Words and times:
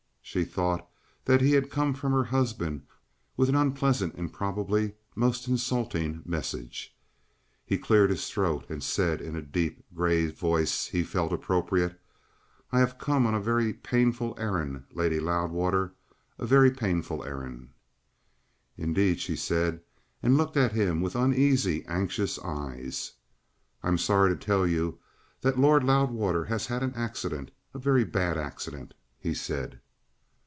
She 0.23 0.45
thought 0.45 0.87
that 1.25 1.41
he 1.41 1.51
had 1.53 1.69
come 1.69 1.93
from 1.93 2.13
her 2.13 2.23
husband 2.23 2.83
with 3.35 3.49
an 3.49 3.55
unpleasant 3.55 4.13
and 4.15 4.31
probably 4.31 4.93
most 5.13 5.45
insulting 5.49 6.21
message. 6.25 6.95
He 7.65 7.77
cleared 7.77 8.11
his 8.11 8.29
throat 8.29 8.65
and 8.69 8.81
said 8.81 9.19
in 9.19 9.33
the 9.33 9.41
deep, 9.41 9.83
grave 9.93 10.37
voice 10.39 10.85
he 10.85 11.03
felt 11.03 11.33
appropriate: 11.33 11.99
"I've 12.71 12.97
come 12.97 13.27
on 13.27 13.35
a 13.35 13.41
very 13.41 13.73
painful 13.73 14.33
errand, 14.39 14.85
Lady 14.93 15.19
Loudwater 15.19 15.95
a 16.39 16.45
very 16.45 16.71
painful 16.71 17.25
errand." 17.25 17.71
"Indeed?" 18.77 19.19
she 19.19 19.35
said, 19.35 19.81
and 20.23 20.37
looked 20.37 20.55
at 20.55 20.71
him 20.71 21.01
with 21.01 21.13
uneasy, 21.13 21.83
anxious 21.87 22.39
eyes. 22.39 23.13
"I'm 23.83 23.97
sorry 23.97 24.29
to 24.33 24.37
tell 24.45 24.65
you 24.65 24.97
that 25.41 25.59
Lord 25.59 25.83
Loudwater 25.83 26.45
has 26.45 26.67
had 26.67 26.83
an 26.83 26.93
accident, 26.95 27.51
a 27.73 27.79
very 27.79 28.05
bad 28.05 28.37
accident," 28.37 28.93
he 29.19 29.33
said. 29.33 29.81